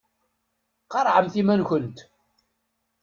Qarɛemt 0.91 1.35
iman-nkent. 1.41 1.97